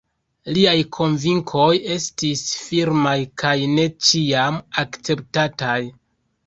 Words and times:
Liaj 0.53 0.77
konvinkoj 0.97 1.67
estis 1.97 2.41
firmaj 2.63 3.15
kaj 3.43 3.55
ne 3.77 3.89
ĉiam 4.09 4.63
akceptataj. 4.87 5.81